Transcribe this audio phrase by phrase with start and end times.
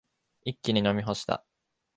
[0.45, 1.45] 一気に飲み干した。